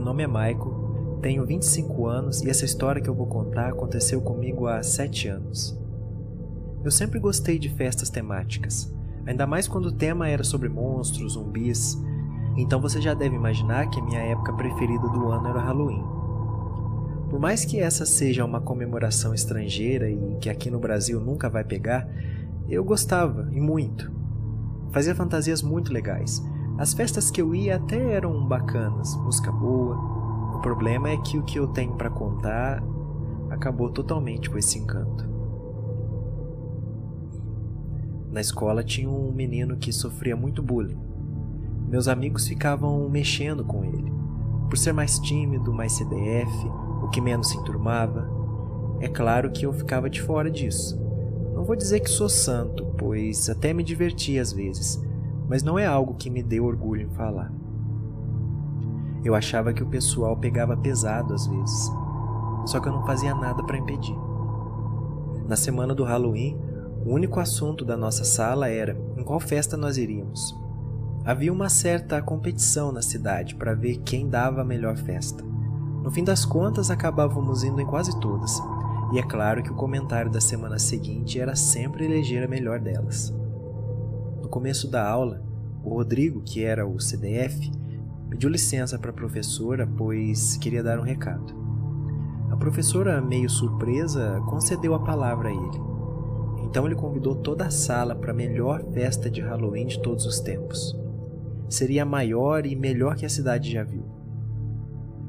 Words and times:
nome 0.00 0.22
é 0.22 0.26
Michael, 0.26 1.18
tenho 1.22 1.46
25 1.46 2.06
anos 2.06 2.42
e 2.42 2.50
essa 2.50 2.64
história 2.64 3.00
que 3.00 3.08
eu 3.08 3.14
vou 3.14 3.26
contar 3.26 3.68
aconteceu 3.68 4.20
comigo 4.20 4.66
há 4.66 4.82
7 4.82 5.28
anos. 5.28 5.78
Eu 6.84 6.90
sempre 6.90 7.18
gostei 7.18 7.58
de 7.58 7.70
festas 7.70 8.10
temáticas, 8.10 8.94
ainda 9.26 9.46
mais 9.46 9.66
quando 9.66 9.86
o 9.86 9.92
tema 9.92 10.28
era 10.28 10.44
sobre 10.44 10.68
monstros, 10.68 11.32
zumbis. 11.32 11.98
Então 12.56 12.80
você 12.80 13.00
já 13.00 13.14
deve 13.14 13.34
imaginar 13.34 13.88
que 13.88 13.98
a 13.98 14.04
minha 14.04 14.20
época 14.20 14.52
preferida 14.52 15.08
do 15.08 15.30
ano 15.30 15.48
era 15.48 15.60
Halloween. 15.60 16.04
Por 17.30 17.40
mais 17.40 17.64
que 17.64 17.80
essa 17.80 18.04
seja 18.04 18.44
uma 18.44 18.60
comemoração 18.60 19.34
estrangeira 19.34 20.10
e 20.10 20.36
que 20.40 20.50
aqui 20.50 20.70
no 20.70 20.78
Brasil 20.78 21.18
nunca 21.20 21.48
vai 21.48 21.64
pegar, 21.64 22.06
eu 22.68 22.84
gostava 22.84 23.48
e 23.50 23.60
muito. 23.60 24.12
Fazia 24.92 25.14
fantasias 25.14 25.62
muito 25.62 25.92
legais. 25.92 26.42
As 26.76 26.92
festas 26.92 27.30
que 27.30 27.40
eu 27.40 27.54
ia 27.54 27.76
até 27.76 28.14
eram 28.14 28.44
bacanas, 28.46 29.14
música 29.16 29.52
boa. 29.52 29.96
O 30.56 30.58
problema 30.60 31.08
é 31.08 31.16
que 31.16 31.38
o 31.38 31.44
que 31.44 31.56
eu 31.56 31.68
tenho 31.68 31.92
para 31.92 32.10
contar 32.10 32.82
acabou 33.48 33.90
totalmente 33.90 34.50
com 34.50 34.58
esse 34.58 34.78
encanto. 34.78 35.24
Na 38.28 38.40
escola 38.40 38.82
tinha 38.82 39.08
um 39.08 39.30
menino 39.30 39.76
que 39.76 39.92
sofria 39.92 40.34
muito 40.34 40.60
bullying. 40.60 40.98
Meus 41.88 42.08
amigos 42.08 42.48
ficavam 42.48 43.08
mexendo 43.08 43.64
com 43.64 43.84
ele. 43.84 44.12
Por 44.68 44.76
ser 44.76 44.92
mais 44.92 45.20
tímido, 45.20 45.72
mais 45.72 45.92
CDF, 45.92 46.50
o 47.04 47.08
que 47.08 47.20
menos 47.20 47.50
se 47.50 47.56
enturmava, 47.56 48.28
é 48.98 49.06
claro 49.06 49.52
que 49.52 49.64
eu 49.64 49.72
ficava 49.72 50.10
de 50.10 50.20
fora 50.20 50.50
disso. 50.50 51.00
Não 51.54 51.62
vou 51.62 51.76
dizer 51.76 52.00
que 52.00 52.10
sou 52.10 52.28
santo, 52.28 52.84
pois 52.98 53.48
até 53.48 53.72
me 53.72 53.84
diverti 53.84 54.40
às 54.40 54.52
vezes, 54.52 55.00
mas 55.48 55.62
não 55.62 55.78
é 55.78 55.86
algo 55.86 56.14
que 56.14 56.30
me 56.30 56.42
deu 56.42 56.64
orgulho 56.64 57.02
em 57.02 57.10
falar. 57.10 57.52
Eu 59.24 59.34
achava 59.34 59.72
que 59.72 59.82
o 59.82 59.86
pessoal 59.86 60.36
pegava 60.36 60.76
pesado 60.76 61.32
às 61.32 61.46
vezes, 61.46 61.90
só 62.66 62.80
que 62.80 62.88
eu 62.88 62.92
não 62.92 63.06
fazia 63.06 63.34
nada 63.34 63.62
para 63.62 63.78
impedir. 63.78 64.16
Na 65.48 65.56
semana 65.56 65.94
do 65.94 66.04
Halloween, 66.04 66.58
o 67.04 67.12
único 67.12 67.38
assunto 67.40 67.84
da 67.84 67.96
nossa 67.96 68.24
sala 68.24 68.68
era 68.68 68.96
em 69.16 69.22
qual 69.22 69.40
festa 69.40 69.76
nós 69.76 69.98
iríamos. 69.98 70.54
Havia 71.24 71.52
uma 71.52 71.68
certa 71.68 72.20
competição 72.20 72.92
na 72.92 73.02
cidade 73.02 73.54
para 73.54 73.74
ver 73.74 73.98
quem 73.98 74.28
dava 74.28 74.60
a 74.60 74.64
melhor 74.64 74.96
festa. 74.96 75.42
No 76.02 76.10
fim 76.10 76.22
das 76.22 76.44
contas, 76.44 76.90
acabávamos 76.90 77.64
indo 77.64 77.80
em 77.80 77.86
quase 77.86 78.18
todas, 78.20 78.60
e 79.12 79.18
é 79.18 79.22
claro 79.22 79.62
que 79.62 79.70
o 79.70 79.74
comentário 79.74 80.30
da 80.30 80.40
semana 80.40 80.78
seguinte 80.78 81.40
era 81.40 81.56
sempre 81.56 82.04
eleger 82.04 82.44
a 82.44 82.48
melhor 82.48 82.78
delas. 82.78 83.32
Começo 84.54 84.88
da 84.88 85.04
aula, 85.04 85.42
o 85.82 85.88
Rodrigo, 85.88 86.40
que 86.40 86.62
era 86.62 86.86
o 86.86 87.00
CDF, 87.00 87.72
pediu 88.30 88.48
licença 88.48 88.96
para 88.96 89.10
a 89.10 89.12
professora, 89.12 89.84
pois 89.84 90.56
queria 90.58 90.80
dar 90.80 91.00
um 91.00 91.02
recado. 91.02 91.52
A 92.52 92.56
professora, 92.56 93.20
meio 93.20 93.50
surpresa, 93.50 94.40
concedeu 94.48 94.94
a 94.94 95.00
palavra 95.00 95.48
a 95.48 95.52
ele. 95.52 95.80
Então 96.62 96.86
ele 96.86 96.94
convidou 96.94 97.34
toda 97.34 97.66
a 97.66 97.70
sala 97.70 98.14
para 98.14 98.30
a 98.30 98.34
melhor 98.34 98.84
festa 98.92 99.28
de 99.28 99.40
Halloween 99.40 99.86
de 99.86 100.00
todos 100.00 100.24
os 100.24 100.38
tempos. 100.38 100.96
Seria 101.68 102.04
a 102.04 102.06
maior 102.06 102.64
e 102.64 102.76
melhor 102.76 103.16
que 103.16 103.26
a 103.26 103.30
cidade 103.30 103.72
já 103.72 103.82
viu. 103.82 104.04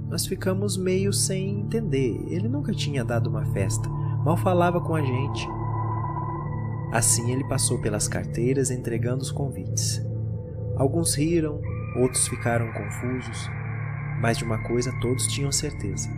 Nós 0.07 0.27
ficamos 0.27 0.77
meio 0.77 1.11
sem 1.11 1.61
entender. 1.61 2.15
Ele 2.27 2.47
nunca 2.47 2.71
tinha 2.71 3.03
dado 3.03 3.27
uma 3.27 3.43
festa, 3.47 3.89
mal 3.89 4.37
falava 4.37 4.79
com 4.79 4.93
a 4.93 5.01
gente. 5.01 5.64
Assim 6.95 7.31
ele 7.31 7.43
passou 7.43 7.79
pelas 7.79 8.07
carteiras 8.07 8.71
entregando 8.71 9.21
os 9.21 9.31
convites. 9.31 10.01
Alguns 10.77 11.15
riram, 11.15 11.61
outros 11.97 12.27
ficaram 12.27 12.71
confusos, 12.71 13.49
mas 14.21 14.37
de 14.37 14.43
uma 14.43 14.63
coisa 14.63 14.93
todos 15.01 15.27
tinham 15.27 15.51
certeza 15.51 16.09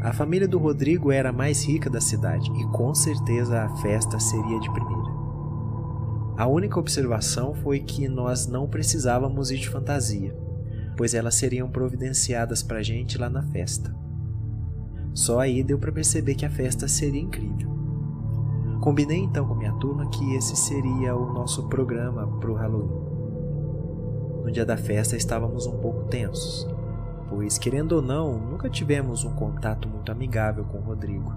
a 0.00 0.12
família 0.12 0.46
do 0.46 0.58
Rodrigo 0.58 1.10
era 1.10 1.30
a 1.30 1.32
mais 1.32 1.64
rica 1.64 1.90
da 1.90 2.00
cidade 2.00 2.48
e 2.52 2.64
com 2.68 2.94
certeza 2.94 3.62
a 3.62 3.76
festa 3.78 4.20
seria 4.20 4.60
de 4.60 4.70
primeira. 4.70 5.18
A 6.36 6.46
única 6.46 6.78
observação 6.78 7.52
foi 7.52 7.80
que 7.80 8.06
nós 8.06 8.46
não 8.46 8.68
precisávamos 8.68 9.50
ir 9.50 9.58
de 9.58 9.68
fantasia, 9.68 10.32
pois 10.96 11.14
elas 11.14 11.34
seriam 11.34 11.68
providenciadas 11.68 12.62
para 12.62 12.80
gente 12.80 13.18
lá 13.18 13.28
na 13.28 13.42
festa. 13.42 13.92
Só 15.12 15.40
aí 15.40 15.64
deu 15.64 15.80
para 15.80 15.90
perceber 15.90 16.36
que 16.36 16.46
a 16.46 16.50
festa 16.50 16.86
seria 16.86 17.20
incrível. 17.20 17.77
Combinei 18.80 19.18
então 19.18 19.44
com 19.46 19.56
minha 19.56 19.72
turma 19.72 20.06
que 20.06 20.34
esse 20.34 20.54
seria 20.54 21.14
o 21.16 21.32
nosso 21.32 21.68
programa 21.68 22.26
para 22.38 22.50
o 22.50 22.54
Halloween. 22.54 23.08
No 24.44 24.52
dia 24.52 24.64
da 24.64 24.76
festa 24.76 25.16
estávamos 25.16 25.66
um 25.66 25.78
pouco 25.78 26.04
tensos, 26.04 26.66
pois, 27.28 27.58
querendo 27.58 27.92
ou 27.92 28.02
não, 28.02 28.38
nunca 28.38 28.70
tivemos 28.70 29.24
um 29.24 29.34
contato 29.34 29.88
muito 29.88 30.12
amigável 30.12 30.64
com 30.64 30.78
Rodrigo. 30.78 31.34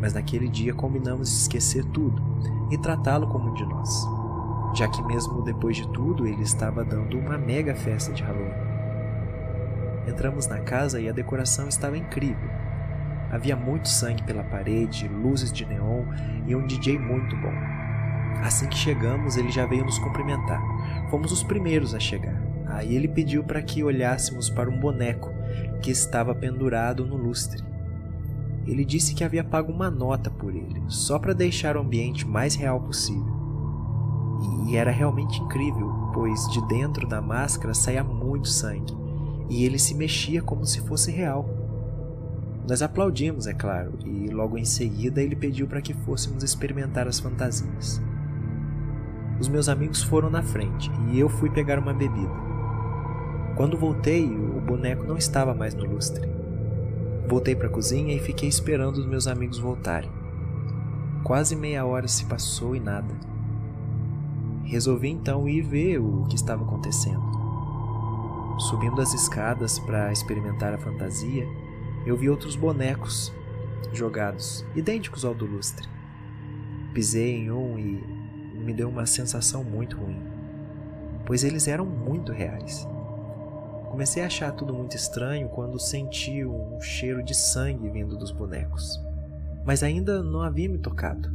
Mas 0.00 0.14
naquele 0.14 0.48
dia 0.48 0.72
combinamos 0.72 1.42
esquecer 1.42 1.84
tudo 1.86 2.22
e 2.70 2.78
tratá-lo 2.78 3.26
como 3.26 3.50
um 3.50 3.54
de 3.54 3.66
nós, 3.66 4.06
já 4.74 4.86
que, 4.88 5.02
mesmo 5.02 5.42
depois 5.42 5.76
de 5.76 5.88
tudo, 5.88 6.24
ele 6.24 6.42
estava 6.42 6.84
dando 6.84 7.18
uma 7.18 7.36
mega 7.36 7.74
festa 7.74 8.12
de 8.12 8.22
Halloween. 8.22 8.64
Entramos 10.06 10.46
na 10.46 10.60
casa 10.60 11.00
e 11.00 11.08
a 11.08 11.12
decoração 11.12 11.66
estava 11.66 11.98
incrível. 11.98 12.50
Havia 13.34 13.56
muito 13.56 13.88
sangue 13.88 14.22
pela 14.22 14.44
parede, 14.44 15.08
luzes 15.08 15.52
de 15.52 15.66
neon 15.66 16.04
e 16.46 16.54
um 16.54 16.64
DJ 16.64 17.00
muito 17.00 17.36
bom. 17.36 17.52
Assim 18.44 18.68
que 18.68 18.76
chegamos, 18.76 19.36
ele 19.36 19.50
já 19.50 19.66
veio 19.66 19.84
nos 19.84 19.98
cumprimentar. 19.98 20.62
Fomos 21.10 21.32
os 21.32 21.42
primeiros 21.42 21.96
a 21.96 21.98
chegar. 21.98 22.40
Aí 22.68 22.94
ele 22.94 23.08
pediu 23.08 23.42
para 23.42 23.60
que 23.60 23.82
olhássemos 23.82 24.48
para 24.48 24.70
um 24.70 24.78
boneco 24.78 25.32
que 25.82 25.90
estava 25.90 26.32
pendurado 26.32 27.04
no 27.04 27.16
lustre. 27.16 27.60
Ele 28.68 28.84
disse 28.84 29.16
que 29.16 29.24
havia 29.24 29.42
pago 29.42 29.72
uma 29.72 29.90
nota 29.90 30.30
por 30.30 30.54
ele, 30.54 30.80
só 30.86 31.18
para 31.18 31.32
deixar 31.32 31.76
o 31.76 31.80
ambiente 31.80 32.24
mais 32.24 32.54
real 32.54 32.80
possível. 32.82 33.34
E 34.68 34.76
era 34.76 34.92
realmente 34.92 35.42
incrível, 35.42 35.92
pois 36.14 36.40
de 36.52 36.64
dentro 36.68 37.08
da 37.08 37.20
máscara 37.20 37.74
saía 37.74 38.04
muito 38.04 38.46
sangue 38.46 38.94
e 39.50 39.64
ele 39.64 39.78
se 39.78 39.92
mexia 39.92 40.40
como 40.40 40.64
se 40.64 40.80
fosse 40.82 41.10
real. 41.10 41.63
Nós 42.66 42.80
aplaudimos, 42.80 43.46
é 43.46 43.52
claro, 43.52 43.98
e 44.04 44.28
logo 44.28 44.56
em 44.56 44.64
seguida 44.64 45.22
ele 45.22 45.36
pediu 45.36 45.66
para 45.66 45.82
que 45.82 45.92
fôssemos 45.92 46.42
experimentar 46.42 47.06
as 47.06 47.20
fantasias. 47.20 48.00
Os 49.38 49.48
meus 49.48 49.68
amigos 49.68 50.02
foram 50.02 50.30
na 50.30 50.42
frente 50.42 50.90
e 51.10 51.20
eu 51.20 51.28
fui 51.28 51.50
pegar 51.50 51.78
uma 51.78 51.92
bebida. 51.92 52.32
Quando 53.54 53.76
voltei, 53.76 54.24
o 54.24 54.60
boneco 54.60 55.04
não 55.04 55.18
estava 55.18 55.52
mais 55.52 55.74
no 55.74 55.84
lustre. 55.84 56.26
Voltei 57.28 57.54
para 57.54 57.68
a 57.68 57.70
cozinha 57.70 58.14
e 58.14 58.18
fiquei 58.18 58.48
esperando 58.48 58.96
os 58.96 59.06
meus 59.06 59.26
amigos 59.26 59.58
voltarem. 59.58 60.10
Quase 61.22 61.54
meia 61.54 61.84
hora 61.84 62.08
se 62.08 62.24
passou 62.24 62.74
e 62.74 62.80
nada. 62.80 63.14
Resolvi 64.64 65.08
então 65.08 65.48
ir 65.48 65.62
ver 65.62 65.98
o 65.98 66.24
que 66.28 66.36
estava 66.36 66.64
acontecendo. 66.64 67.22
Subindo 68.58 69.00
as 69.00 69.12
escadas 69.12 69.78
para 69.80 70.12
experimentar 70.12 70.72
a 70.72 70.78
fantasia, 70.78 71.46
eu 72.06 72.16
vi 72.16 72.28
outros 72.28 72.54
bonecos 72.54 73.32
jogados, 73.92 74.64
idênticos 74.74 75.24
ao 75.24 75.34
do 75.34 75.46
lustre. 75.46 75.88
Pisei 76.92 77.36
em 77.36 77.50
um 77.50 77.78
e 77.78 78.24
me 78.58 78.72
deu 78.72 78.88
uma 78.88 79.06
sensação 79.06 79.64
muito 79.64 79.96
ruim, 79.96 80.20
pois 81.26 81.44
eles 81.44 81.66
eram 81.66 81.86
muito 81.86 82.32
reais. 82.32 82.86
Comecei 83.90 84.22
a 84.22 84.26
achar 84.26 84.52
tudo 84.52 84.74
muito 84.74 84.96
estranho 84.96 85.48
quando 85.48 85.78
senti 85.78 86.44
um 86.44 86.80
cheiro 86.80 87.22
de 87.22 87.34
sangue 87.34 87.88
vindo 87.90 88.16
dos 88.16 88.32
bonecos, 88.32 89.00
mas 89.64 89.82
ainda 89.82 90.22
não 90.22 90.40
havia 90.42 90.68
me 90.68 90.78
tocado. 90.78 91.30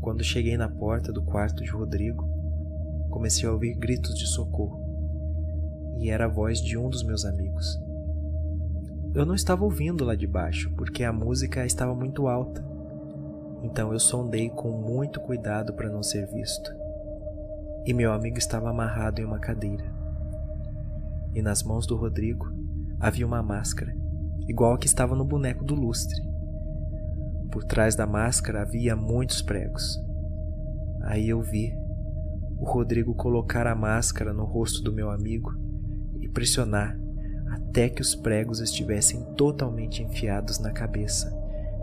Quando 0.00 0.22
cheguei 0.22 0.56
na 0.56 0.68
porta 0.68 1.12
do 1.12 1.22
quarto 1.22 1.64
de 1.64 1.70
Rodrigo, 1.70 2.28
comecei 3.10 3.48
a 3.48 3.52
ouvir 3.52 3.74
gritos 3.74 4.14
de 4.14 4.26
socorro, 4.26 4.80
e 5.98 6.10
era 6.10 6.26
a 6.26 6.28
voz 6.28 6.60
de 6.60 6.76
um 6.76 6.88
dos 6.88 7.02
meus 7.02 7.24
amigos. 7.24 7.85
Eu 9.14 9.24
não 9.24 9.34
estava 9.34 9.64
ouvindo 9.64 10.04
lá 10.04 10.14
de 10.14 10.26
baixo 10.26 10.70
porque 10.76 11.02
a 11.04 11.12
música 11.12 11.64
estava 11.64 11.94
muito 11.94 12.28
alta, 12.28 12.64
então 13.62 13.92
eu 13.92 13.98
sondei 13.98 14.50
com 14.50 14.70
muito 14.70 15.20
cuidado 15.20 15.72
para 15.74 15.90
não 15.90 16.02
ser 16.02 16.26
visto. 16.26 16.70
E 17.86 17.94
meu 17.94 18.12
amigo 18.12 18.38
estava 18.38 18.68
amarrado 18.68 19.20
em 19.20 19.24
uma 19.24 19.38
cadeira 19.38 19.96
e 21.36 21.42
nas 21.42 21.62
mãos 21.62 21.86
do 21.86 21.94
Rodrigo 21.96 22.50
havia 22.98 23.26
uma 23.26 23.42
máscara, 23.42 23.94
igual 24.48 24.72
a 24.72 24.78
que 24.78 24.86
estava 24.86 25.14
no 25.14 25.22
boneco 25.22 25.62
do 25.62 25.74
lustre. 25.74 26.18
Por 27.52 27.62
trás 27.64 27.94
da 27.94 28.06
máscara 28.06 28.62
havia 28.62 28.96
muitos 28.96 29.42
pregos. 29.42 30.02
Aí 31.02 31.28
eu 31.28 31.42
vi 31.42 31.74
o 32.58 32.64
Rodrigo 32.64 33.14
colocar 33.14 33.66
a 33.66 33.74
máscara 33.74 34.32
no 34.32 34.44
rosto 34.44 34.82
do 34.82 34.94
meu 34.94 35.10
amigo 35.10 35.54
e 36.22 36.26
pressionar 36.26 36.98
até 37.50 37.88
que 37.88 38.02
os 38.02 38.14
pregos 38.14 38.60
estivessem 38.60 39.22
totalmente 39.36 40.02
enfiados 40.02 40.58
na 40.58 40.72
cabeça 40.72 41.32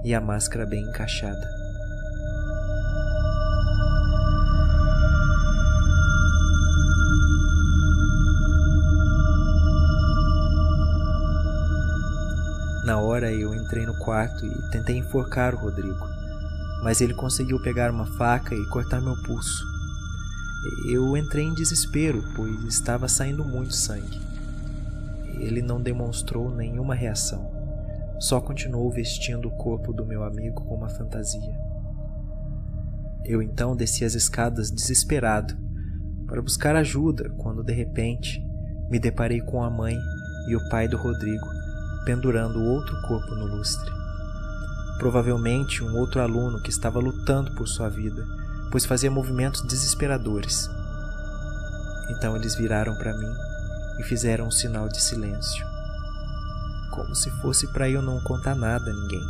e 0.03 0.13
a 0.13 0.19
máscara 0.21 0.65
bem 0.65 0.81
encaixada. 0.81 1.63
Na 12.85 12.99
hora 12.99 13.31
eu 13.31 13.55
entrei 13.55 13.85
no 13.85 13.97
quarto 13.97 14.45
e 14.45 14.69
tentei 14.69 14.97
enforcar 14.97 15.55
o 15.55 15.57
Rodrigo, 15.57 16.05
mas 16.83 16.99
ele 16.99 17.13
conseguiu 17.13 17.61
pegar 17.61 17.89
uma 17.89 18.05
faca 18.05 18.53
e 18.53 18.65
cortar 18.65 18.99
meu 18.99 19.15
pulso. 19.23 19.65
Eu 20.85 21.15
entrei 21.15 21.45
em 21.45 21.53
desespero, 21.53 22.21
pois 22.35 22.61
estava 22.65 23.07
saindo 23.07 23.45
muito 23.45 23.73
sangue. 23.73 24.19
Ele 25.39 25.61
não 25.61 25.81
demonstrou 25.81 26.49
nenhuma 26.49 26.95
reação, 26.95 27.51
só 28.19 28.39
continuou 28.39 28.89
vestindo 28.91 29.47
o 29.47 29.57
corpo 29.57 29.91
do 29.91 30.05
meu 30.05 30.23
amigo 30.23 30.63
com 30.63 30.75
uma 30.75 30.89
fantasia. 30.89 31.57
Eu 33.25 33.41
então 33.41 33.75
desci 33.75 34.03
as 34.03 34.13
escadas 34.13 34.69
desesperado 34.69 35.55
para 36.27 36.41
buscar 36.41 36.75
ajuda 36.75 37.29
quando 37.37 37.63
de 37.63 37.73
repente 37.73 38.41
me 38.89 38.99
deparei 38.99 39.39
com 39.41 39.63
a 39.63 39.69
mãe 39.69 39.95
e 40.47 40.55
o 40.55 40.69
pai 40.69 40.87
do 40.87 40.97
Rodrigo 40.97 41.45
pendurando 42.05 42.61
outro 42.63 42.95
corpo 43.07 43.33
no 43.35 43.45
lustre. 43.45 43.91
Provavelmente 44.99 45.83
um 45.83 45.97
outro 45.97 46.21
aluno 46.21 46.61
que 46.61 46.69
estava 46.69 46.99
lutando 46.99 47.55
por 47.55 47.67
sua 47.67 47.89
vida, 47.89 48.25
pois 48.71 48.85
fazia 48.85 49.09
movimentos 49.09 49.65
desesperadores. 49.67 50.69
Então 52.09 52.35
eles 52.35 52.55
viraram 52.55 52.95
para 52.95 53.17
mim 53.17 53.52
e 53.99 54.03
fizeram 54.03 54.47
um 54.47 54.51
sinal 54.51 54.89
de 54.89 55.01
silêncio, 55.01 55.65
como 56.91 57.15
se 57.15 57.29
fosse 57.41 57.71
para 57.73 57.89
eu 57.89 58.01
não 58.01 58.21
contar 58.21 58.55
nada 58.55 58.89
a 58.89 58.93
ninguém. 58.93 59.23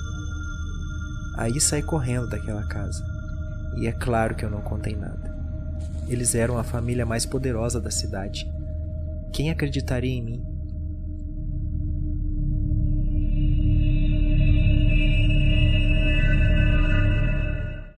Aí 1.35 1.59
saí 1.59 1.81
correndo 1.81 2.27
daquela 2.27 2.63
casa, 2.67 3.03
e 3.75 3.87
é 3.87 3.91
claro 3.91 4.35
que 4.35 4.45
eu 4.45 4.49
não 4.49 4.61
contei 4.61 4.95
nada. 4.95 5.33
Eles 6.07 6.35
eram 6.35 6.57
a 6.57 6.63
família 6.63 7.05
mais 7.05 7.25
poderosa 7.25 7.79
da 7.79 7.89
cidade. 7.89 8.51
Quem 9.31 9.49
acreditaria 9.49 10.13
em 10.13 10.21
mim? 10.21 10.52